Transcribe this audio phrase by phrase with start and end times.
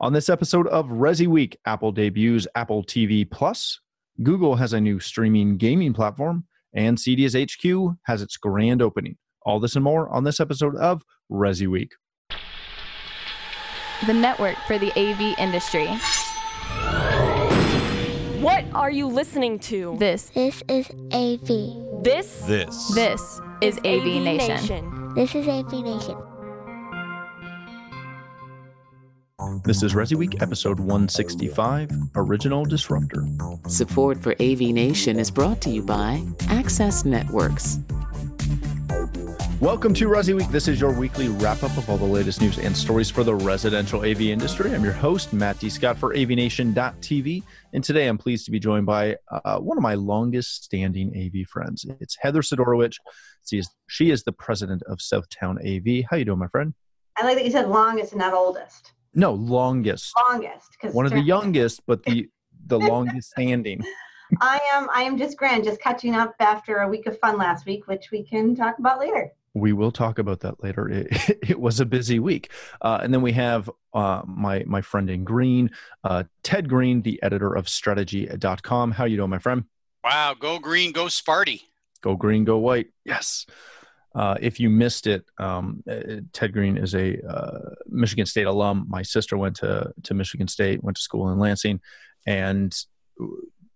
[0.00, 3.80] On this episode of Resi Week, Apple debuts Apple TV Plus,
[4.22, 9.16] Google has a new streaming gaming platform, and CEDIA HQ has its grand opening.
[9.42, 11.92] All this and more on this episode of Resi Week.
[14.06, 15.86] The network for the AV industry.
[18.40, 19.96] What are you listening to?
[19.98, 22.02] This This is AV.
[22.04, 22.94] This This.
[22.94, 25.14] this is AV, Nation.
[25.14, 26.16] This is AV Nation.
[29.64, 33.26] This is Resi Week, episode 165, Original Disruptor.
[33.68, 37.78] Support for AV Nation is brought to you by Access Networks.
[39.60, 40.48] Welcome to Resi Week.
[40.48, 43.34] This is your weekly wrap up of all the latest news and stories for the
[43.34, 44.74] residential AV industry.
[44.74, 45.68] I'm your host, Matt D.
[45.68, 47.42] Scott for AVNation.tv.
[47.72, 51.46] And today I'm pleased to be joined by uh, one of my longest standing AV
[51.48, 51.84] friends.
[52.00, 52.96] It's Heather Sidorowicz.
[53.46, 56.04] She is, she is the president of Southtown AV.
[56.08, 56.72] How you doing, my friend?
[57.16, 58.92] I like that you said longest and not oldest.
[59.14, 60.14] No, longest.
[60.28, 62.28] Longest, because One of the youngest, but the
[62.66, 63.84] the longest standing.
[64.40, 64.88] I am.
[64.92, 68.10] I am just grand, just catching up after a week of fun last week, which
[68.10, 69.32] we can talk about later.
[69.52, 70.88] We will talk about that later.
[71.28, 75.08] It, it was a busy week, uh, and then we have uh, my my friend
[75.10, 75.70] in green,
[76.02, 78.92] uh, Ted Green, the editor of Strata-gee.com.
[78.92, 79.64] How you doing, my friend?
[80.02, 81.62] Wow, go green, go Sparty.
[82.00, 82.88] Go green, go white.
[83.04, 83.46] Yes.
[84.14, 88.86] Uh, if you missed it, um, uh, Ted Green is a uh, Michigan State alum.
[88.88, 91.80] My sister went to to Michigan State, went to school in Lansing,
[92.26, 92.74] and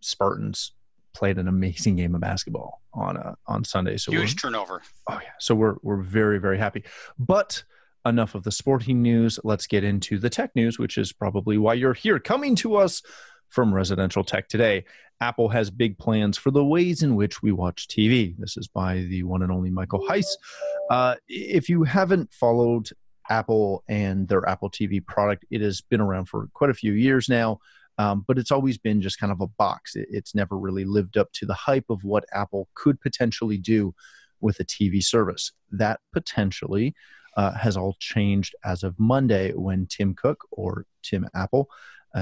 [0.00, 0.72] Spartans
[1.14, 3.96] played an amazing game of basketball on uh, on Sunday.
[3.96, 4.82] So Huge turnover.
[5.08, 5.30] Oh yeah.
[5.40, 6.84] So we're we're very very happy.
[7.18, 7.64] But
[8.06, 9.38] enough of the sporting news.
[9.44, 12.18] Let's get into the tech news, which is probably why you're here.
[12.18, 13.02] Coming to us
[13.48, 14.84] from Residential Tech today,
[15.20, 18.36] Apple has big plans for the ways in which we watch TV.
[18.38, 20.26] This is by the one and only Michael Heiss.
[20.90, 22.88] Uh, if you haven't followed
[23.28, 27.28] Apple and their Apple TV product, it has been around for quite a few years
[27.28, 27.58] now.
[27.98, 29.96] Um, but it's always been just kind of a box.
[29.96, 33.92] It, it's never really lived up to the hype of what Apple could potentially do
[34.40, 35.52] with a TV service.
[35.72, 36.94] That potentially
[37.36, 41.68] uh, has all changed as of Monday when Tim Cook or Tim Apple,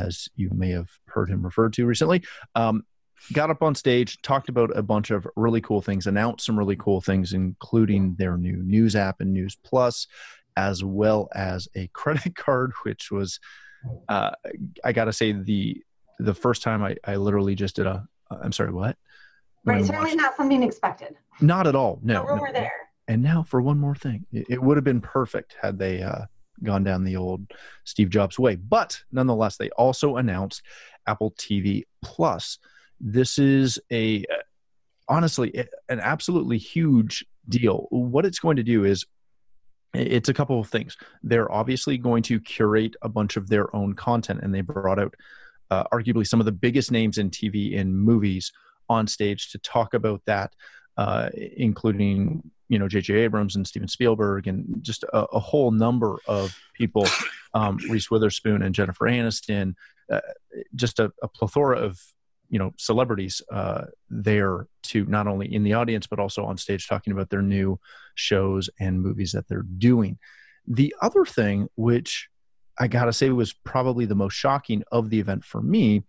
[0.04, 2.22] as you may have heard him referred to recently,
[2.54, 2.84] um,
[3.32, 6.76] got up on stage, talked about a bunch of really cool things, announced some really
[6.76, 10.06] cool things, including their new news app and News Plus,
[10.56, 13.40] as well as a credit card, which was,
[14.08, 14.30] uh,
[14.84, 15.82] I got to say, the
[16.18, 18.96] the first time I, I literally just did a, I'm sorry, what?
[19.64, 21.14] Right, certainly watched- not something expected.
[21.40, 22.00] not at all.
[22.02, 22.36] No, no.
[22.40, 22.72] we're there.
[23.08, 26.24] And now for one more thing, it, it would have been perfect had they uh,
[26.62, 27.52] gone down the old
[27.84, 28.56] Steve Jobs way.
[28.56, 30.62] But nonetheless, they also announced
[31.06, 32.58] Apple TV Plus.
[33.00, 34.24] This is a
[35.08, 35.54] honestly
[35.88, 37.86] an absolutely huge deal.
[37.90, 39.04] What it's going to do is
[39.94, 40.96] it's a couple of things.
[41.22, 45.14] They're obviously going to curate a bunch of their own content, and they brought out
[45.70, 48.52] uh, arguably some of the biggest names in TV and movies
[48.88, 50.54] on stage to talk about that,
[50.96, 53.14] uh, including you know J.J.
[53.14, 57.06] Abrams and Steven Spielberg and just a, a whole number of people,
[57.54, 59.74] um, Reese Witherspoon and Jennifer Aniston,
[60.10, 60.20] uh,
[60.74, 62.00] just a, a plethora of
[62.48, 66.88] you know celebrities uh, there to not only in the audience but also on stage
[66.88, 67.78] talking about their new
[68.14, 70.18] shows and movies that they're doing.
[70.66, 72.28] The other thing, which
[72.78, 76.04] I gotta say was probably the most shocking of the event for me,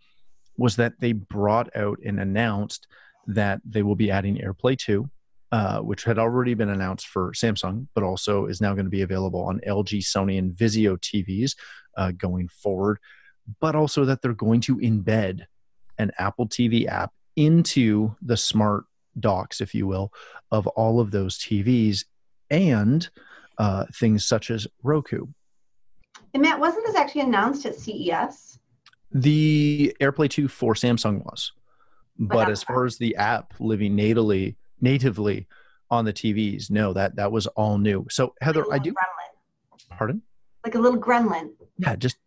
[0.58, 2.88] was that they brought out and announced
[3.28, 5.10] that they will be adding AirPlay 2,
[5.52, 9.02] uh, which had already been announced for Samsung, but also is now going to be
[9.02, 11.56] available on LG, Sony, and Vizio TVs
[11.96, 13.00] uh, going forward.
[13.62, 15.46] But also that they're going to embed
[15.98, 18.86] an Apple TV app into the smart
[19.20, 20.12] docks, if you will,
[20.52, 22.04] of all of those TVs
[22.50, 23.10] and
[23.58, 25.28] uh, things such as Roku.
[26.34, 28.60] And Matt, wasn't this actually announced at CES?
[29.12, 31.54] The AirPlay 2 for Samsung was.
[32.20, 35.48] But not as far as the app living natively natively
[35.90, 38.06] on the TVs, no, that that was all new.
[38.10, 39.98] So Heather, Like I do Gremlin.
[39.98, 40.22] pardon?
[40.66, 41.52] Like a little gremlin.
[41.78, 42.18] Yeah, just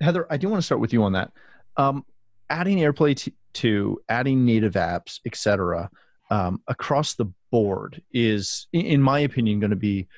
[0.00, 1.32] Heather, I do want to start with you on that.
[1.76, 2.04] Um,
[2.50, 5.90] adding AirPlay t- to adding native apps, etc.,
[6.30, 10.08] um, across the board is, in my opinion, going to be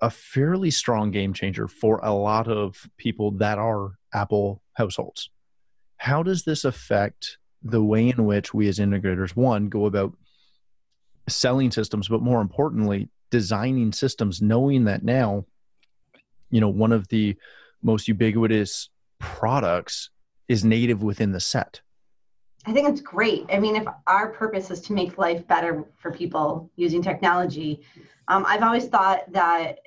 [0.00, 5.30] a fairly strong game changer for a lot of people that are Apple households.
[5.98, 10.16] How does this affect the way in which we as integrators, one, go about
[11.28, 15.44] selling systems, but more importantly, designing systems, knowing that now,
[16.50, 17.36] you know, one of the
[17.82, 20.10] most ubiquitous products
[20.48, 21.80] is native within the set.
[22.66, 23.44] I think it's great.
[23.52, 27.82] I mean, if our purpose is to make life better for people using technology,
[28.28, 29.78] um, I've always thought that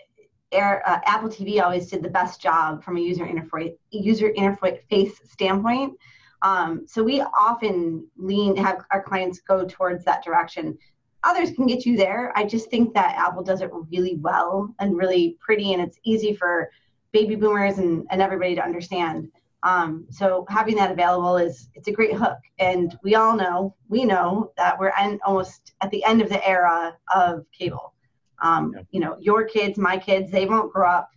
[0.52, 5.14] Air, uh, Apple TV always did the best job from a user interface user interface
[5.28, 5.98] standpoint.
[6.42, 10.78] Um, so we often lean have our clients go towards that direction.
[11.28, 12.32] Others can get you there.
[12.38, 16.34] I just think that Apple does it really well and really pretty, and it's easy
[16.34, 16.72] for
[17.12, 19.30] baby boomers and, and everybody to understand.
[19.64, 22.38] Um, so having that available is it's a great hook.
[22.60, 26.48] And we all know, we know that we're en- almost at the end of the
[26.48, 27.94] era of cable.
[28.42, 28.84] Um, yeah.
[28.92, 31.10] You know, your kids, my kids, they won't grow up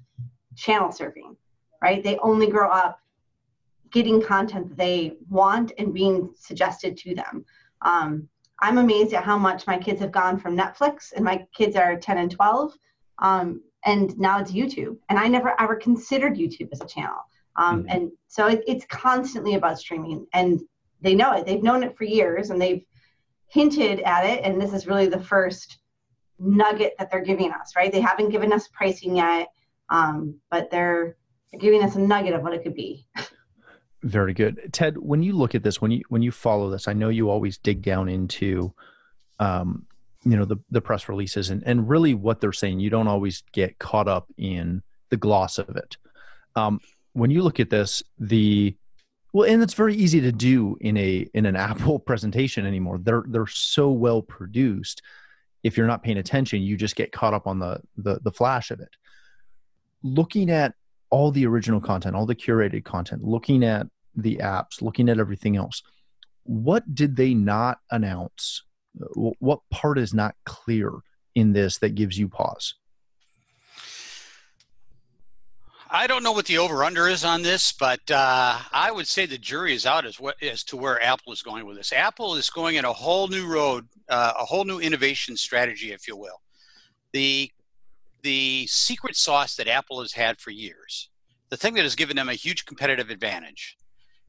[0.56, 1.36] channel surfing,
[1.80, 2.02] right?
[2.02, 2.98] They only grow up
[3.92, 7.44] getting content that they want and being suggested to them.
[7.82, 8.28] Um,
[8.60, 11.96] I'm amazed at how much my kids have gone from Netflix, and my kids are
[11.96, 12.72] 10 and 12,
[13.18, 14.96] um, and now it's YouTube.
[15.08, 17.18] And I never ever considered YouTube as a channel.
[17.56, 17.90] Um, mm-hmm.
[17.90, 20.60] And so it, it's constantly about streaming, and
[21.00, 21.46] they know it.
[21.46, 22.84] They've known it for years, and they've
[23.48, 24.44] hinted at it.
[24.44, 25.78] And this is really the first
[26.38, 27.92] nugget that they're giving us, right?
[27.92, 29.48] They haven't given us pricing yet,
[29.90, 31.16] um, but they're,
[31.50, 33.06] they're giving us a nugget of what it could be.
[34.02, 34.96] Very good, Ted.
[34.96, 37.58] When you look at this, when you when you follow this, I know you always
[37.58, 38.72] dig down into,
[39.38, 39.84] um,
[40.24, 42.80] you know, the the press releases and and really what they're saying.
[42.80, 45.98] You don't always get caught up in the gloss of it.
[46.56, 46.80] Um,
[47.12, 48.74] when you look at this, the
[49.32, 52.98] well, and it's very easy to do in a in an Apple presentation anymore.
[52.98, 55.02] They're they're so well produced.
[55.62, 58.70] If you're not paying attention, you just get caught up on the the, the flash
[58.70, 58.96] of it.
[60.02, 60.74] Looking at
[61.10, 65.56] all the original content, all the curated content, looking at the apps, looking at everything
[65.56, 65.82] else,
[66.44, 68.62] what did they not announce?
[69.14, 70.92] What part is not clear
[71.34, 72.74] in this that gives you pause?
[75.92, 79.26] I don't know what the over under is on this, but uh, I would say
[79.26, 81.92] the jury is out as what as to where Apple is going with this.
[81.92, 86.06] Apple is going in a whole new road, uh, a whole new innovation strategy, if
[86.06, 86.40] you will.
[87.12, 87.50] The
[88.22, 91.10] the secret sauce that Apple has had for years,
[91.50, 93.76] the thing that has given them a huge competitive advantage,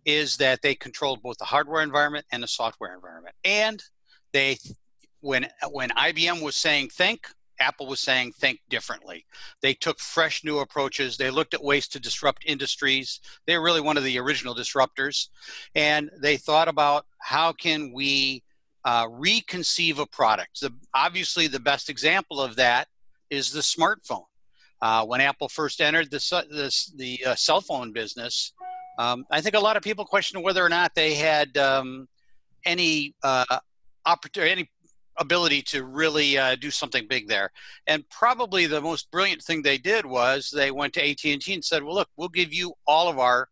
[0.06, 3.36] is that they controlled both the hardware environment and the software environment.
[3.44, 3.82] And
[4.34, 4.58] they,
[5.20, 7.28] when when IBM was saying think,
[7.62, 9.26] Apple was saying think differently.
[9.62, 11.16] They took fresh new approaches.
[11.16, 13.20] They looked at ways to disrupt industries.
[13.46, 15.28] They're really one of the original disruptors.
[15.76, 18.44] And they thought about how can we
[18.84, 20.62] uh, reconceive a product.
[20.62, 22.88] The, obviously, the best example of that
[23.32, 24.26] is the smartphone.
[24.82, 26.18] Uh, when Apple first entered the,
[26.50, 28.54] the, the uh, cell phone business,
[28.98, 32.08] um, I think a lot of people questioned whether or not they had um,
[32.66, 33.60] any uh,
[34.06, 34.70] opportunity, any
[35.18, 37.52] ability to really uh, do something big there.
[37.88, 41.84] And probably the most brilliant thing they did was they went to AT&T and said,
[41.84, 43.50] "Well, look, we'll give you all of our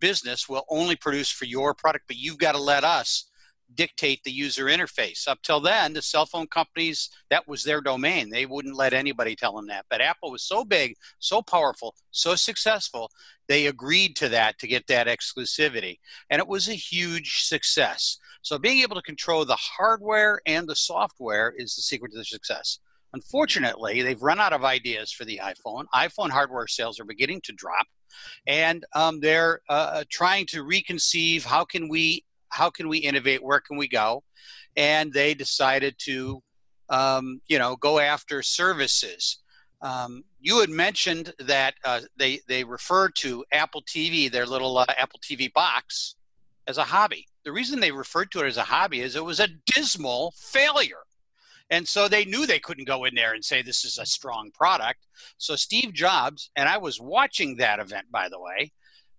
[0.00, 0.48] business.
[0.48, 3.29] We'll only produce for your product, but you've got to let us
[3.74, 5.28] dictate the user interface.
[5.28, 8.30] Up till then, the cell phone companies, that was their domain.
[8.30, 9.86] They wouldn't let anybody tell them that.
[9.90, 13.10] But Apple was so big, so powerful, so successful,
[13.48, 15.98] they agreed to that to get that exclusivity.
[16.30, 18.18] And it was a huge success.
[18.42, 22.24] So being able to control the hardware and the software is the secret to the
[22.24, 22.78] success.
[23.12, 25.84] Unfortunately, they've run out of ideas for the iPhone.
[25.94, 27.86] iPhone hardware sales are beginning to drop,
[28.46, 33.42] and um, they're uh, trying to reconceive how can we how can we innovate?
[33.42, 34.22] Where can we go?
[34.76, 36.42] And they decided to,
[36.88, 39.38] um, you know, go after services.
[39.82, 44.86] Um, you had mentioned that uh, they they referred to Apple TV, their little uh,
[44.98, 46.16] Apple TV box,
[46.66, 47.26] as a hobby.
[47.44, 51.04] The reason they referred to it as a hobby is it was a dismal failure.
[51.70, 54.50] And so they knew they couldn't go in there and say this is a strong
[54.50, 55.06] product.
[55.38, 58.72] So Steve Jobs, and I was watching that event, by the way,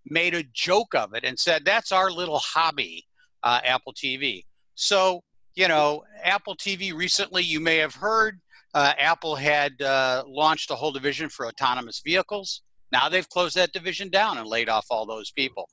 [0.06, 3.06] made a joke of it and said, That's our little hobby
[3.44, 4.46] uh, Apple TV.
[4.76, 5.22] So,
[5.56, 8.40] you know, Apple TV recently, you may have heard,
[8.74, 12.62] uh, Apple had uh, launched a whole division for autonomous vehicles.
[12.92, 15.70] Now they've closed that division down and laid off all those people.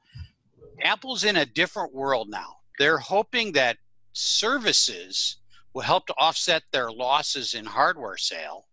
[0.82, 2.56] Apple's in a different world now.
[2.78, 3.76] They're hoping that
[4.12, 5.38] services
[5.74, 8.66] will help to offset their losses in hardware sale.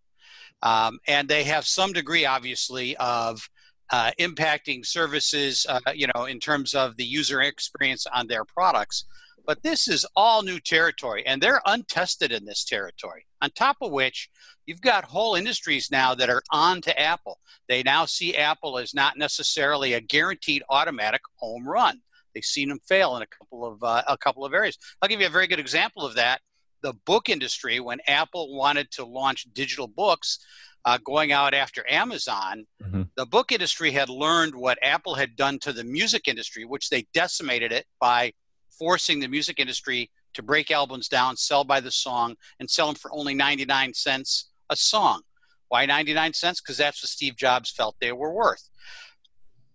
[0.61, 3.47] Um, and they have some degree, obviously, of
[3.91, 9.05] uh, impacting services, uh, you know, in terms of the user experience on their products.
[9.45, 13.27] But this is all new territory, and they're untested in this territory.
[13.41, 14.29] On top of which,
[14.65, 17.39] you've got whole industries now that are on to Apple.
[17.69, 22.01] They now see Apple as not necessarily a guaranteed automatic home run.
[22.33, 24.77] They've seen them fail in a couple of uh, a couple of areas.
[25.01, 26.41] I'll give you a very good example of that.
[26.81, 30.39] The book industry, when Apple wanted to launch digital books,
[30.85, 33.03] uh, going out after Amazon, mm-hmm.
[33.17, 37.05] the book industry had learned what Apple had done to the music industry, which they
[37.13, 38.31] decimated it by
[38.69, 42.95] forcing the music industry to break albums down, sell by the song, and sell them
[42.95, 45.21] for only 99 cents a song.
[45.69, 46.61] Why 99 cents?
[46.61, 48.69] Because that's what Steve Jobs felt they were worth.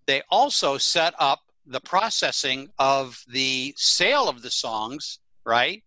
[0.07, 5.83] They also set up the processing of the sale of the songs, right,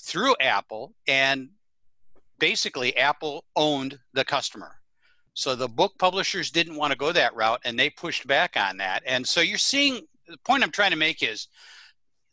[0.00, 0.94] through Apple.
[1.06, 1.50] And
[2.44, 4.72] basically, Apple owned the customer.
[5.32, 8.76] So the book publishers didn't want to go that route and they pushed back on
[8.76, 9.02] that.
[9.06, 11.48] And so you're seeing the point I'm trying to make is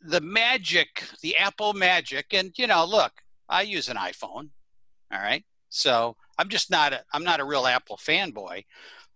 [0.02, 2.26] the magic, the Apple magic.
[2.34, 3.12] And, you know, look,
[3.48, 4.50] I use an iPhone.
[5.10, 5.42] All right.
[5.70, 8.66] So I'm just not a, I'm not a real Apple fanboy.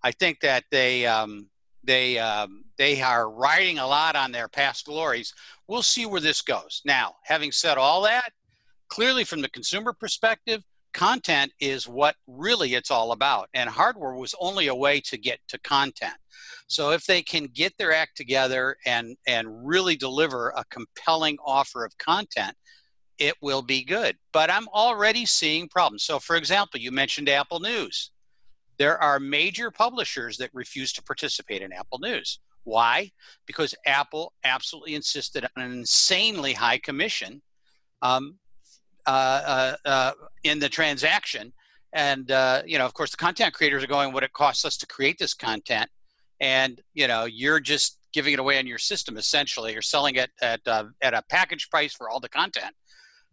[0.03, 1.51] I think that they, um,
[1.85, 5.35] they, um, they are riding a lot on their past glories.
[5.69, 6.81] We'll see where this goes.
[6.87, 8.31] Now, having said all that,
[8.89, 10.65] clearly from the consumer perspective,
[10.97, 15.39] content is what really it's all about and hardware was only a way to get
[15.47, 16.17] to content.
[16.69, 21.85] So if they can get their act together and and really deliver a compelling offer
[21.85, 22.57] of content
[23.19, 24.17] it will be good.
[24.33, 26.03] But i'm already seeing problems.
[26.03, 28.11] So for example you mentioned apple news.
[28.79, 32.41] There are major publishers that refuse to participate in apple news.
[32.65, 33.11] Why?
[33.47, 37.43] Because apple absolutely insisted on an insanely high commission
[38.01, 38.39] um,
[39.07, 41.53] Uh, uh, uh, in the transaction.
[41.93, 42.29] And
[42.67, 45.17] you know, of course, the content creators are going what it costs us to create
[45.19, 45.89] this content,
[46.41, 49.73] and you know, you're just giving it away on your system essentially.
[49.73, 52.75] You're selling it at at a package price for all the content.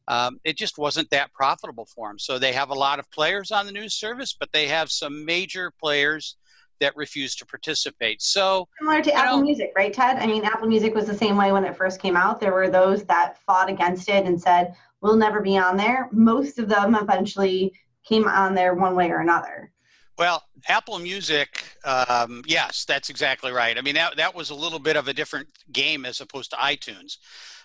[0.07, 2.19] Um, it just wasn't that profitable for them.
[2.19, 5.25] So they have a lot of players on the news service, but they have some
[5.25, 6.35] major players
[6.81, 8.21] that refuse to participate.
[8.21, 10.17] So similar to Apple know, Music, right, Ted?
[10.17, 12.39] I mean, Apple Music was the same way when it first came out.
[12.39, 16.09] There were those that fought against it and said, will never be on there.
[16.11, 17.73] Most of them eventually
[18.07, 19.71] came on there one way or another.
[20.17, 23.77] Well, Apple Music, um, yes, that's exactly right.
[23.77, 26.55] I mean, that, that was a little bit of a different game as opposed to
[26.55, 27.17] iTunes.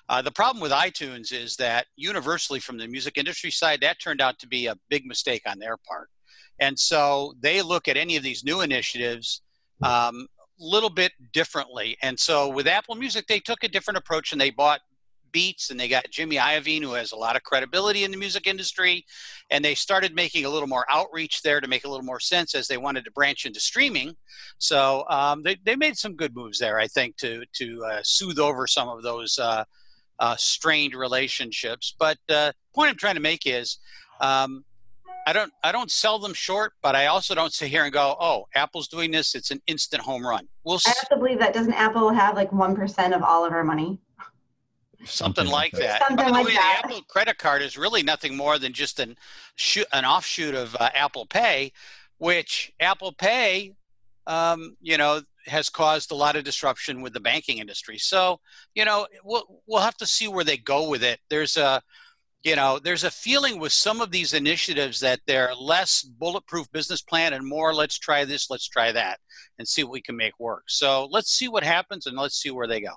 [0.09, 4.23] Uh, the problem with iTunes is that universally, from the music industry side, that turned
[4.23, 6.09] out to be a big mistake on their part.
[6.59, 9.43] And so they look at any of these new initiatives
[9.85, 10.27] a um,
[10.59, 11.97] little bit differently.
[12.03, 14.81] And so with Apple Music, they took a different approach and they bought
[15.33, 18.47] Beats, and they got Jimmy Iovine, who has a lot of credibility in the music
[18.47, 19.05] industry,
[19.51, 22.55] and they started making a little more outreach there to make a little more sense
[22.55, 24.17] as they wanted to branch into streaming.
[24.59, 28.39] So um, they they made some good moves there, I think, to to uh, soothe
[28.39, 29.65] over some of those uh,
[30.19, 31.95] uh, strained relationships.
[31.99, 33.79] But uh, point I'm trying to make is.
[34.21, 34.65] Um,
[35.29, 38.17] I don't I don't sell them short, but I also don't sit here and go,
[38.19, 41.53] "Oh, Apple's doing this; it's an instant home run." We'll I have to believe that
[41.53, 43.99] doesn't Apple have like one percent of all of our money?
[45.05, 46.01] Something, like that.
[46.01, 46.81] Something By the like way, that.
[46.83, 49.17] the Apple credit card is really nothing more than just an
[49.93, 51.73] an offshoot of uh, Apple Pay,
[52.19, 53.75] which Apple Pay,
[54.27, 57.99] um, you know, has caused a lot of disruption with the banking industry.
[57.99, 58.41] So,
[58.75, 61.21] you know, we'll we'll have to see where they go with it.
[61.31, 61.83] There's a
[62.45, 67.03] you know, there's a feeling with some of these initiatives that they're less bulletproof business
[67.03, 69.19] plan and more let's try this, let's try that,
[69.59, 70.63] and see what we can make work.
[70.69, 72.93] So let's see what happens and let's see where they go.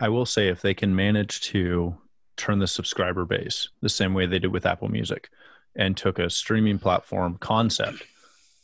[0.00, 1.96] I will say if they can manage to
[2.36, 5.30] turn the subscriber base the same way they did with Apple Music
[5.74, 8.02] and took a streaming platform concept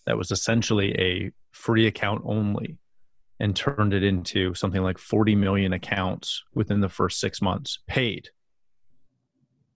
[0.07, 2.79] that was essentially a free account only
[3.41, 8.29] and turned it into something like 40 million accounts within the first 6 months paid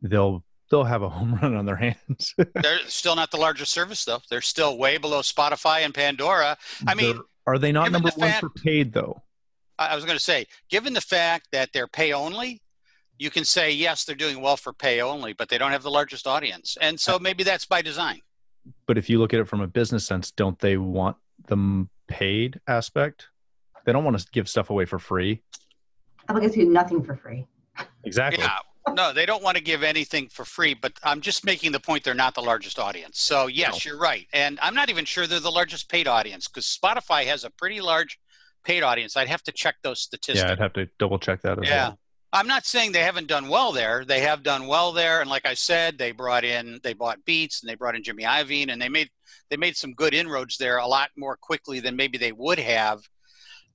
[0.02, 2.34] they'll they'll have a home run on their hands.
[2.36, 4.20] They're still not the largest service though.
[4.28, 6.56] They're still way below Spotify and Pandora.
[6.86, 9.22] I mean they're, are they not number the 1 for paid though
[9.78, 12.62] I was going to say, given the fact that they're pay only,
[13.18, 15.90] you can say yes, they're doing well for pay only, but they don't have the
[15.90, 18.20] largest audience, and so maybe that's by design.
[18.86, 21.16] But if you look at it from a business sense, don't they want
[21.46, 23.28] the paid aspect?
[23.84, 25.42] They don't want to give stuff away for free.
[26.28, 27.46] I guess do nothing for free.
[28.04, 28.42] Exactly.
[28.42, 28.58] Yeah.
[28.94, 32.04] No, they don't want to give anything for free, but I'm just making the point
[32.04, 33.20] they're not the largest audience.
[33.20, 33.90] So, yes, no.
[33.90, 34.26] you're right.
[34.32, 37.80] And I'm not even sure they're the largest paid audience because Spotify has a pretty
[37.80, 38.18] large
[38.66, 39.16] paid audience.
[39.16, 40.44] I'd have to check those statistics.
[40.44, 41.88] Yeah, I'd have to double check that as yeah.
[41.88, 41.98] well.
[42.32, 44.04] I'm not saying they haven't done well there.
[44.04, 47.62] They have done well there, and like I said, they brought in they bought Beats
[47.62, 49.08] and they brought in Jimmy Iovine, and they made
[49.48, 53.00] they made some good inroads there a lot more quickly than maybe they would have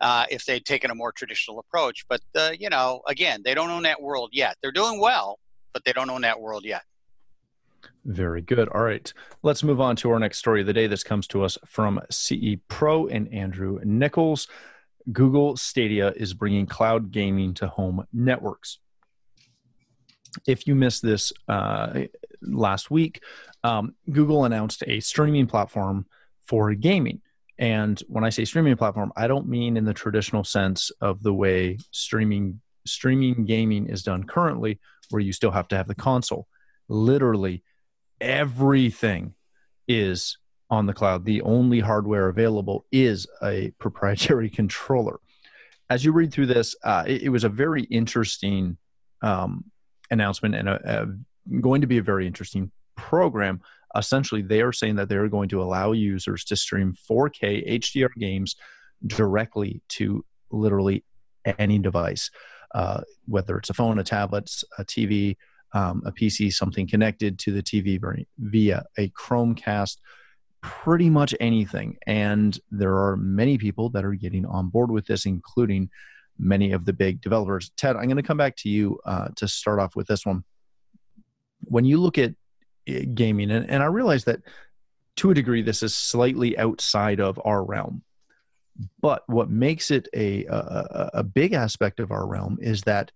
[0.02, 2.06] uh, if they'd taken a more traditional approach.
[2.10, 4.58] But uh, you know, again, they don't own that world yet.
[4.62, 5.40] They're doing well,
[5.74, 6.84] but they don't own that world yet.
[8.06, 8.68] Very good.
[8.70, 9.12] All right.
[9.44, 10.88] Let's move on to our next story of the day.
[10.88, 14.48] This comes to us from CE Pro and Andrew Nichols.
[15.12, 18.80] Google Stadia is bringing cloud gaming to home networks.
[20.48, 22.02] If you missed this uh,
[22.42, 23.22] last week,
[23.64, 26.06] um, Google announced a streaming platform
[26.46, 27.22] for gaming.
[27.58, 31.34] And when I say streaming platform, I don't mean in the traditional sense of the
[31.34, 34.80] way streaming streaming gaming is done currently,
[35.12, 36.48] where you still have to have the console.
[36.88, 37.64] Literally,
[38.20, 39.36] everything
[39.88, 40.38] is
[40.72, 41.26] on the cloud.
[41.26, 45.20] The only hardware available is a proprietary controller.
[45.90, 48.78] As you read through this, uh, it, it, was a very interesting
[49.22, 49.66] um,
[50.10, 53.60] announcement and a, a, going to be a very interesting program.
[53.98, 58.14] Essentially, they are saying that they are going to allow users to stream 4K HDR
[58.18, 58.56] games
[59.06, 61.04] directly to literally
[61.60, 62.30] any device,
[62.74, 65.36] uh, whether it's a phone, a tablet, a TV,
[65.74, 68.00] um, a PC, something connected to the TV
[68.38, 69.98] via a Chromecast,
[70.62, 71.98] pretty much anything.
[72.08, 75.90] And there are many people that are getting on board with this, including
[76.38, 77.72] many of the big developers.
[77.78, 80.44] Ted, I'm going to come back to you uh, to start off with this one.
[81.66, 82.34] When you look at
[82.88, 84.42] eh, gaming, and, and I realize that
[85.18, 88.04] to a degree, this is slightly outside of our realm.
[89.02, 93.12] But what makes it a, a, a big aspect of our realm is that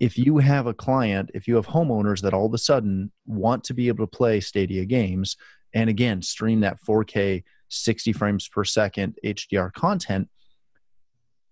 [0.00, 3.64] if you have a client, if you have homeowners that all of a sudden want
[3.64, 5.36] to be able to play Stadia games,
[5.74, 10.28] and again, stream that 4K 60 frames per second HDR content,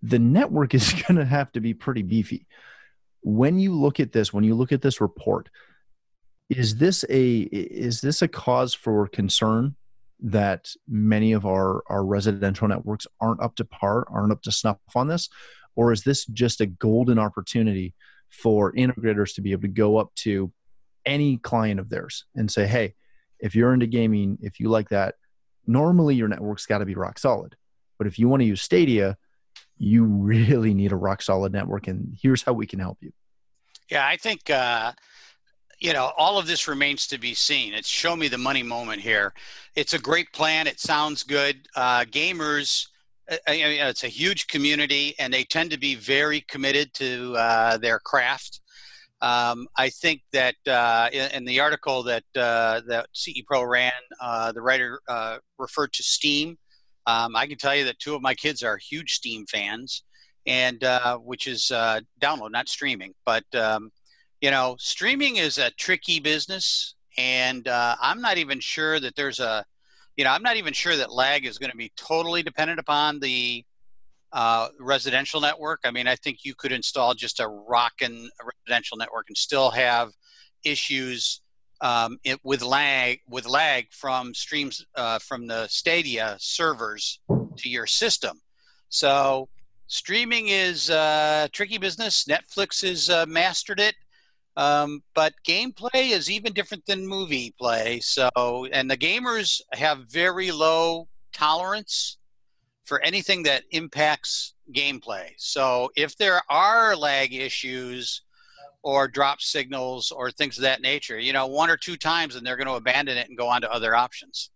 [0.01, 2.47] the network is going to have to be pretty beefy.
[3.21, 5.49] When you look at this, when you look at this report,
[6.49, 9.75] is this a is this a cause for concern
[10.19, 14.77] that many of our our residential networks aren't up to par, aren't up to snuff
[14.95, 15.29] on this,
[15.75, 17.93] or is this just a golden opportunity
[18.29, 20.51] for integrators to be able to go up to
[21.05, 22.95] any client of theirs and say, hey,
[23.41, 25.15] if you're into gaming, if you like that,
[25.67, 27.55] normally your network's got to be rock solid.
[27.97, 29.17] But if you want to use Stadia,
[29.77, 31.87] you really need a rock solid network.
[31.87, 33.11] And here's how we can help you.
[33.89, 34.93] Yeah, I think, uh,
[35.79, 37.73] you know, all of this remains to be seen.
[37.73, 39.33] It's show me the money moment here.
[39.75, 40.67] It's a great plan.
[40.67, 41.67] It sounds good.
[41.75, 42.87] Uh, gamers
[43.47, 47.77] I mean, it's a huge community, and they tend to be very committed to uh,
[47.77, 48.59] their craft.
[49.21, 53.91] Um, I think that uh, in, in, the article that uh, that CE Pro ran,
[54.19, 56.57] uh, the writer uh, referred to Steam.
[57.05, 60.03] Um, I can tell you that two of my kids are huge Steam fans,
[60.47, 61.71] and uh, which is
[62.19, 63.13] download, not streaming.
[63.25, 63.91] But um,
[64.41, 69.63] you know, streaming is a tricky business, and I'm not even sure that there's a
[70.17, 73.19] you know, I'm not even sure that lag is going to be totally dependent upon
[73.19, 73.63] the
[74.33, 75.79] uh, residential network.
[75.83, 78.29] I mean, I think you could install just a rockin'
[78.67, 80.11] residential network and still have
[80.63, 81.41] issues
[81.81, 87.19] um, it, with lag with lag from streams uh, from the Stadia servers
[87.57, 88.39] to your system.
[88.89, 89.49] So
[89.87, 92.25] streaming is uh, tricky business.
[92.25, 93.95] Netflix has uh, mastered it.
[94.57, 98.01] Um, but gameplay is even different than movie play.
[98.01, 98.29] So,
[98.73, 102.17] and the gamers have very low tolerance
[102.91, 105.29] for anything that impacts gameplay.
[105.37, 108.23] So, if there are lag issues
[108.83, 112.45] or drop signals or things of that nature, you know, one or two times, and
[112.45, 114.49] they're going to abandon it and go on to other options.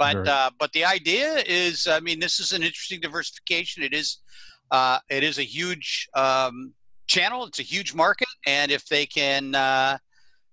[0.00, 3.84] But uh, but the idea is, I mean, this is an interesting diversification.
[3.84, 4.18] It is
[4.72, 6.72] uh, it is a huge um,
[7.06, 7.44] channel.
[7.44, 9.98] It's a huge market, and if they can, uh,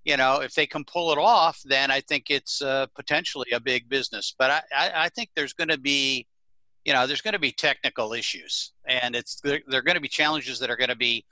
[0.04, 3.60] you know, if they can pull it off, then I think it's uh, potentially a
[3.60, 4.36] big business.
[4.38, 6.28] But I, I, I think there's going to be,
[6.86, 10.02] you know, there's going to be technical issues, and it's there, there are going to
[10.02, 11.26] be challenges that are going to be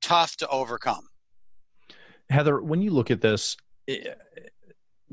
[0.00, 1.08] tough to overcome.
[2.30, 3.56] Heather, when you look at this,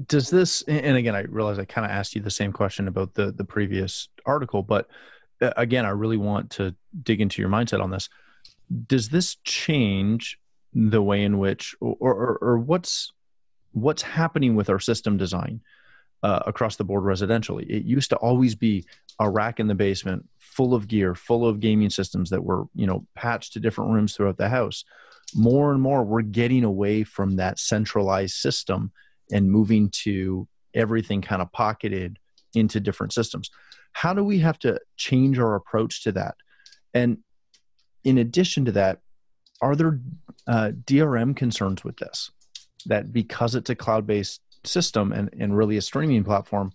[0.08, 0.62] does this?
[0.64, 3.46] And again, I realize I kind of asked you the same question about the the
[3.46, 4.88] previous article, but
[5.42, 6.74] uh, again, I really want to
[7.04, 8.10] dig into your mindset on this
[8.88, 10.38] does this change
[10.74, 13.12] the way in which or, or, or what's
[13.74, 15.62] what's happening with our system design
[16.24, 18.86] uh, across the board residentially it used to always be
[19.22, 22.86] a rack in the basement full of gear full of gaming systems that were you
[22.86, 24.84] know patched to different rooms throughout the house.
[25.34, 28.92] More and more we're getting away from that centralized system
[29.32, 32.18] and moving to everything kind of pocketed
[32.54, 33.50] into different systems.
[33.94, 36.36] How do we have to change our approach to that?
[36.94, 37.20] And
[38.04, 39.00] in addition to that,
[39.62, 40.00] are there
[40.48, 42.32] uh, DRM concerns with this?
[42.88, 46.72] That because it's a cloud based system and, and really a streaming platform,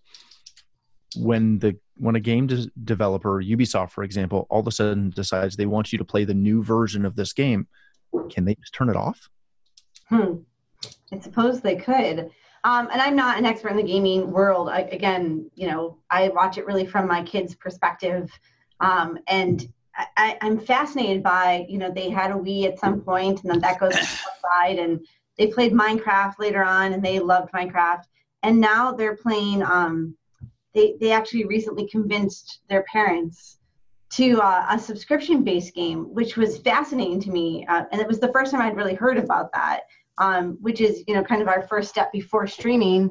[1.16, 5.57] when the when a game de- developer, Ubisoft for example, all of a sudden decides
[5.57, 7.66] they want you to play the new version of this game,
[8.31, 9.29] can they just turn it off?
[10.09, 10.35] Hmm.
[11.12, 12.31] I suppose they could.
[12.64, 14.68] Um, and I'm not an expert in the gaming world.
[14.68, 18.31] I, again, you know, I watch it really from my kids' perspective.
[18.81, 19.66] Um, and
[20.16, 23.61] I, am fascinated by, you know, they had a Wii at some point and then
[23.61, 25.07] that goes aside and
[25.38, 28.02] they played Minecraft later on and they loved Minecraft.
[28.42, 30.16] And now they're playing, um,
[30.77, 33.59] they, they actually recently convinced their parents
[34.11, 37.67] to uh, a subscription based game, which was fascinating to me.
[37.67, 39.81] Uh, and it was the first time I'd really heard about that,
[40.19, 43.11] um, which is, you know, kind of our first step before streaming.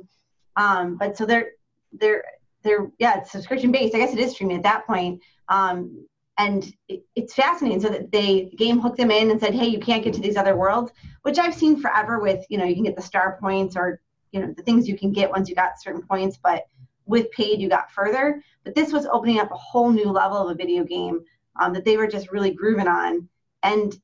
[0.55, 1.49] Um, but so they're,
[1.91, 2.23] they're
[2.63, 3.95] they're yeah, it's subscription based.
[3.95, 5.21] I guess it is streaming at that point.
[5.49, 6.05] Um,
[6.37, 7.81] and it, it's fascinating.
[7.81, 10.21] So that they the game hooked them in and said, hey, you can't get to
[10.21, 10.91] these other worlds,
[11.23, 12.19] which I've seen forever.
[12.19, 14.01] With you know, you can get the star points or
[14.31, 16.65] you know the things you can get once you got certain points, but
[17.05, 18.41] with paid you got further.
[18.63, 21.21] But this was opening up a whole new level of a video game
[21.59, 23.27] um, that they were just really grooving on,
[23.63, 23.95] and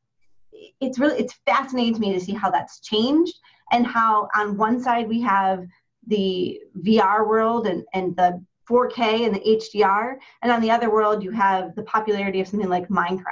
[0.79, 3.39] it's really it's fascinating to me to see how that's changed
[3.71, 5.65] and how on one side we have
[6.07, 11.23] the VR world and, and the 4K and the HDR, and on the other world
[11.23, 13.23] you have the popularity of something like Minecraft,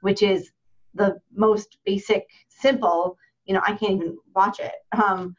[0.00, 0.50] which is
[0.94, 3.16] the most basic, simple.
[3.46, 4.74] You know, I can't even watch it.
[4.92, 5.36] Um,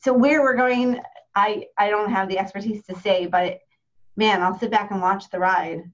[0.00, 1.00] so where we're going,
[1.36, 3.60] I I don't have the expertise to say, but
[4.16, 5.84] man, I'll sit back and watch the ride.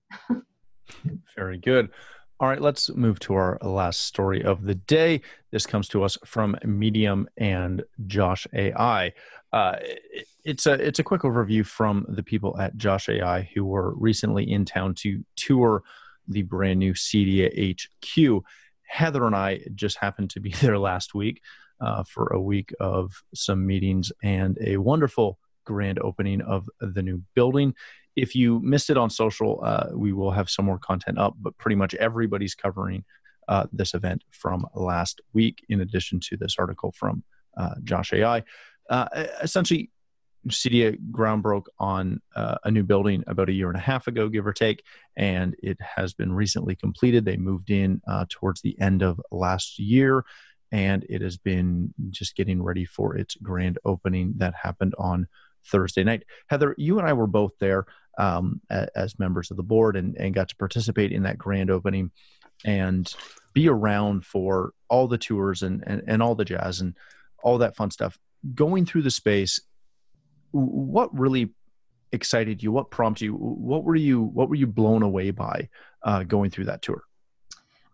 [1.37, 1.91] Very good.
[2.41, 5.21] All right, let's move to our last story of the day.
[5.51, 9.13] This comes to us from Medium and Josh AI.
[9.53, 9.77] Uh,
[10.45, 14.51] it's a it's a quick overview from the people at Josh AI who were recently
[14.51, 15.83] in town to tour
[16.29, 18.45] the brand new CEDIA HQ.
[18.87, 21.43] Heather and I just happened to be there last week
[21.83, 27.23] uh, for a week of some meetings and a wonderful grand opening of the new
[27.35, 27.75] building
[28.17, 31.57] if you missed it on social, uh, we will have some more content up, but
[31.59, 33.05] pretty much everybody's covering
[33.49, 37.25] uh, this event from last week, in addition to this article from
[37.57, 38.43] uh, Josh AI.
[38.91, 39.09] Uh,
[39.43, 39.91] essentially,
[40.49, 44.29] Cedia ground broke on uh, a new building about a year and a half ago,
[44.29, 44.83] give or take,
[45.17, 47.25] and it has been recently completed.
[47.25, 50.25] They moved in uh, towards the end of last year,
[50.73, 55.29] and it has been just getting ready for its grand opening that happened on
[55.67, 56.25] Thursday night.
[56.49, 57.87] Heather, you and I were both there
[58.19, 62.11] um, as members of the board and, and got to participate in that grand opening
[62.65, 63.13] and
[63.53, 66.97] be around for all the tours and, and, and all the jazz and
[67.43, 68.19] all that fun stuff.
[68.55, 69.61] Going through the space,
[70.51, 71.51] what really
[72.13, 72.73] excited you?
[72.73, 73.35] What prompted you?
[73.35, 75.69] What were you What were you blown away by
[76.03, 77.05] uh, going through that tour?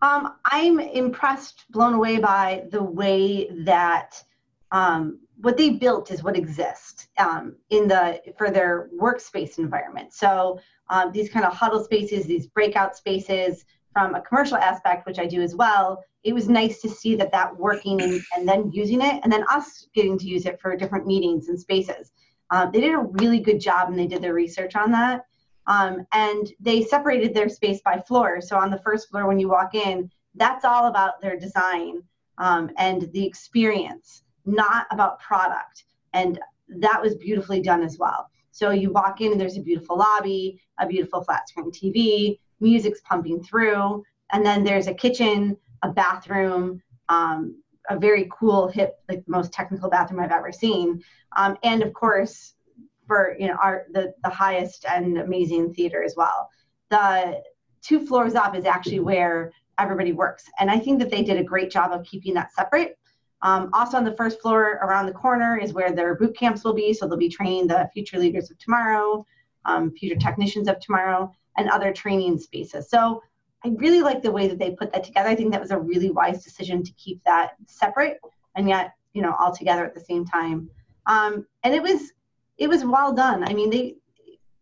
[0.01, 4.23] Um, I'm impressed, blown away by the way that
[4.71, 10.13] um, what they built is what exists um, in the for their workspace environment.
[10.13, 10.59] So
[10.89, 15.25] um, these kind of huddle spaces, these breakout spaces, from a commercial aspect, which I
[15.25, 19.01] do as well, it was nice to see that that working and, and then using
[19.01, 22.11] it, and then us getting to use it for different meetings and spaces.
[22.51, 25.25] Um, they did a really good job, and they did their research on that.
[25.69, 28.41] Um, and they separated their space by floor.
[28.41, 32.01] So on the first floor, when you walk in, that's all about their design
[32.39, 35.83] um, and the experience not about product.
[36.13, 36.39] And
[36.79, 38.29] that was beautifully done as well.
[38.51, 43.01] So you walk in and there's a beautiful lobby, a beautiful flat screen TV, music's
[43.01, 49.23] pumping through, and then there's a kitchen, a bathroom, um, a very cool, hip, like
[49.25, 51.01] the most technical bathroom I've ever seen,
[51.37, 52.53] um, and of course,
[53.09, 56.49] for you know our the the highest and amazing theater as well.
[56.89, 57.41] The
[57.81, 61.43] two floors up is actually where everybody works, and I think that they did a
[61.43, 62.97] great job of keeping that separate.
[63.41, 66.73] Um, also on the first floor around the corner is where their boot camps will
[66.73, 66.93] be.
[66.93, 69.25] So they'll be training the future leaders of tomorrow,
[69.65, 72.89] um, future technicians of tomorrow, and other training spaces.
[72.89, 73.23] So
[73.65, 75.29] I really like the way that they put that together.
[75.29, 78.19] I think that was a really wise decision to keep that separate
[78.55, 80.69] and yet, you know, all together at the same time.
[81.05, 82.11] Um, and it was
[82.59, 83.43] it was well done.
[83.43, 83.95] I mean, they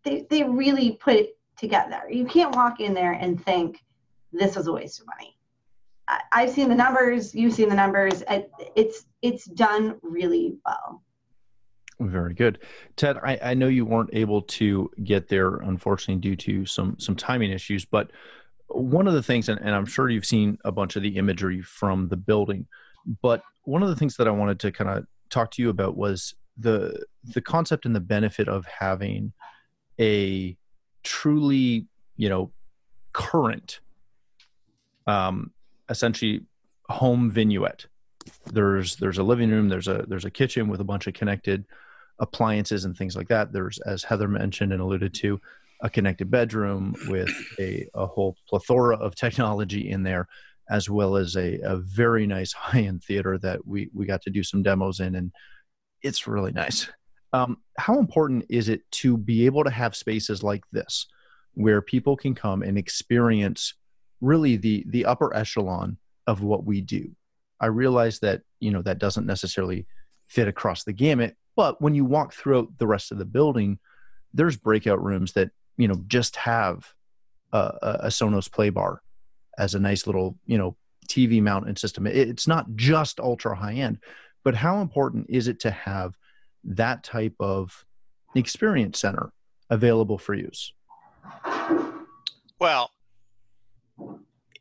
[0.03, 2.03] they they really put it together.
[2.09, 3.83] You can't walk in there and think
[4.31, 5.35] this was a waste of money.
[6.31, 7.35] I've seen the numbers.
[7.35, 8.23] You've seen the numbers.
[8.75, 11.03] It's it's done really well.
[11.99, 12.59] Very good,
[12.95, 13.17] Ted.
[13.23, 17.51] I, I know you weren't able to get there, unfortunately, due to some some timing
[17.51, 17.83] issues.
[17.83, 18.11] But
[18.67, 21.61] one of the things, and, and I'm sure you've seen a bunch of the imagery
[21.63, 22.67] from the building,
[23.21, 25.97] but one of the things that I wanted to kind of talk to you about
[25.97, 29.33] was the the concept and the benefit of having
[29.99, 30.57] a
[31.03, 32.51] truly, you know,
[33.13, 33.79] current
[35.07, 35.51] um,
[35.89, 36.41] essentially
[36.89, 37.85] home vignette.
[38.51, 41.65] There's there's a living room, there's a there's a kitchen with a bunch of connected
[42.19, 43.53] appliances and things like that.
[43.53, 45.39] There's as Heather mentioned and alluded to,
[45.81, 50.27] a connected bedroom with a, a whole plethora of technology in there,
[50.69, 54.43] as well as a, a very nice high-end theater that we we got to do
[54.43, 55.31] some demos in, and
[56.01, 56.89] it's really nice.
[57.33, 61.07] Um, how important is it to be able to have spaces like this,
[61.53, 63.73] where people can come and experience
[64.21, 67.11] really the the upper echelon of what we do.
[67.59, 69.87] I realize that you know that doesn't necessarily
[70.27, 73.79] fit across the gamut, but when you walk throughout the rest of the building,
[74.33, 76.93] there's breakout rooms that you know just have
[77.51, 79.01] a, a Sonos play bar
[79.57, 80.75] as a nice little you know
[81.07, 82.05] TV mounted system.
[82.05, 83.99] It's not just ultra high end,
[84.47, 86.17] but how important is it to have
[86.63, 87.83] that type of
[88.33, 89.33] experience center
[89.69, 90.71] available for use?
[92.57, 92.91] Well,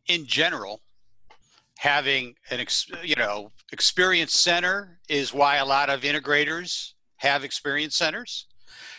[0.08, 0.82] in general,
[1.78, 7.94] having an ex, you know experience center is why a lot of integrators have experience
[7.94, 8.48] centers,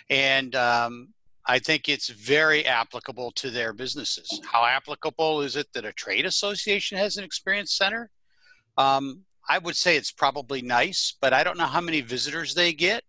[0.10, 1.10] and um,
[1.48, 4.40] I think it's very applicable to their businesses.
[4.50, 8.10] How applicable is it that a trade association has an experience center?
[8.78, 12.74] Um, I would say it's probably nice, but I don't know how many visitors they
[12.74, 13.04] get,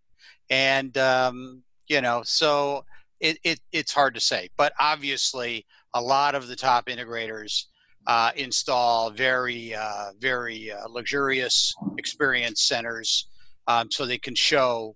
[0.50, 2.84] and um, you know, so
[3.20, 4.48] it, it it's hard to say.
[4.56, 7.64] But obviously, a lot of the top integrators
[8.06, 13.26] uh, install very uh, very uh, luxurious experience centers,
[13.66, 14.94] um, so they can show.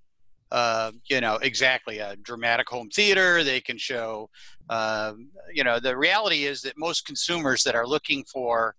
[0.50, 4.28] Uh, you know exactly a dramatic home theater they can show
[4.68, 8.74] um, you know the reality is that most consumers that are looking for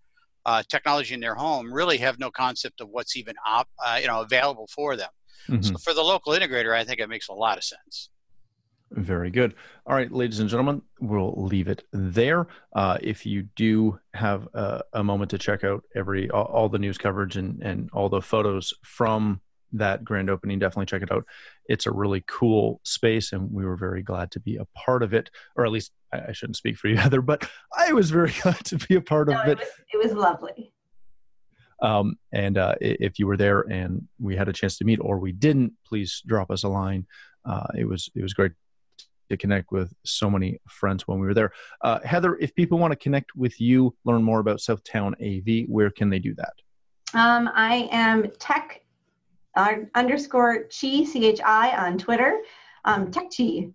[0.45, 4.07] uh, technology in their home really have no concept of what's even op, uh, you
[4.07, 5.09] know available for them.
[5.47, 5.61] Mm-hmm.
[5.61, 8.09] So for the local integrator, I think it makes a lot of sense.
[8.91, 9.55] Very good.
[9.87, 12.47] All right, ladies and gentlemen, we'll leave it there.
[12.73, 16.77] Uh, if you do have a, a, moment to check out every all, all, the
[16.77, 19.41] news coverage and and all the photos from
[19.73, 21.25] that grand opening, definitely check it out.
[21.67, 25.13] It's a really cool space, and we were very glad to be a part of
[25.13, 28.33] it, or at least I, I shouldn't speak for you, Heather, but I was very
[28.41, 29.59] glad to be a part no, of it.
[29.59, 30.71] It was, it was lovely.
[31.81, 35.19] Um, and uh, if you were there and we had a chance to meet, or
[35.19, 37.05] we didn't, please drop us a line.
[37.45, 38.53] Uh, it was it was great
[39.29, 41.51] to connect with so many friends when we were there.
[41.81, 45.89] Uh, Heather, if people want to connect with you, learn more about Southtown AV, where
[45.89, 46.53] can they do that?
[47.13, 48.82] Um, I am tech
[49.55, 52.41] underscore chi c h i on Twitter,
[52.85, 53.69] um, tech chi,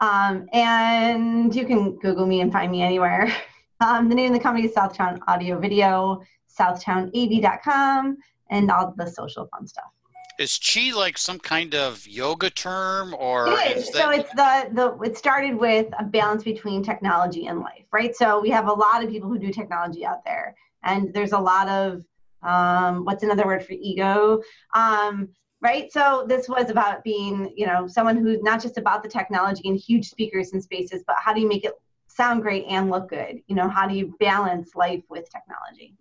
[0.00, 3.32] um, and you can Google me and find me anywhere.
[3.82, 6.22] Um, the name of the company is Southtown Audio Video,
[6.56, 8.16] SouthtownAV.com,
[8.48, 9.90] and all the social fun stuff.
[10.38, 13.88] Is chi like some kind of yoga term, or it is.
[13.88, 14.02] is that...
[14.02, 18.14] so it's the the it started with a balance between technology and life, right?
[18.14, 20.54] So we have a lot of people who do technology out there,
[20.84, 22.04] and there's a lot of
[22.42, 24.40] um, what's another word for ego
[24.74, 25.28] um,
[25.60, 29.68] right so this was about being you know someone who's not just about the technology
[29.68, 31.72] and huge speakers and spaces but how do you make it
[32.08, 35.94] sound great and look good you know how do you balance life with technology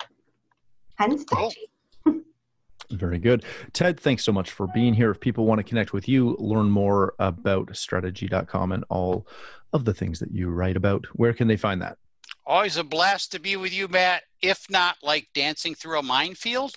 [0.95, 1.51] hence cool.
[2.91, 3.45] Very good.
[3.73, 5.11] Ted, thanks so much for being here.
[5.11, 9.25] If people want to connect with you, learn more about strata-gee.com and all
[9.73, 11.97] of the things that you write about, where can they find that?
[12.51, 14.23] Always a blast to be with you, Matt.
[14.41, 16.75] If not like dancing through a minefield,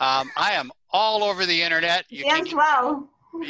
[0.00, 2.06] um, I am all over the internet.
[2.08, 3.08] You Dance can, well.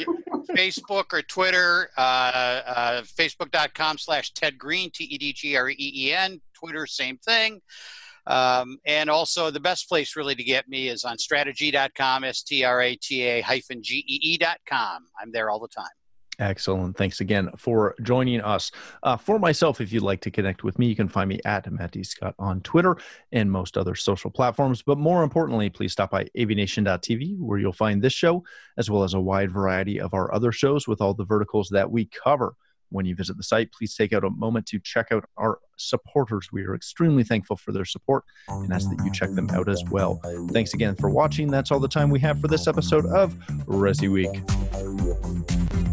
[0.55, 5.75] Facebook or Twitter, uh, uh, facebook.com slash Ted Green, T E D G R E
[5.77, 6.39] E N.
[6.53, 7.59] Twitter, same thing.
[8.27, 12.63] Um, and also, the best place really to get me is on strata-gee.com, S T
[12.63, 15.07] R A T A hyphen G E E.com.
[15.19, 15.87] I'm there all the time.
[16.43, 16.97] Excellent.
[16.97, 18.69] Thanks again for joining us.
[19.01, 21.71] Uh, for myself, if you'd like to connect with me, you can find me at
[21.71, 22.03] Matt D.
[22.03, 22.97] Scott on Twitter
[23.31, 24.81] and most other social platforms.
[24.81, 28.43] But more importantly, please stop by avnation.tv where you'll find this show
[28.77, 31.89] as well as a wide variety of our other shows with all the verticals that
[31.89, 32.55] we cover
[32.89, 33.71] when you visit the site.
[33.71, 36.49] Please take out a moment to check out our supporters.
[36.51, 39.81] We are extremely thankful for their support and ask that you check them out as
[39.89, 40.19] well.
[40.51, 41.49] Thanks again for watching.
[41.49, 43.33] That's all the time we have for this episode of
[43.65, 45.92] Resi Week.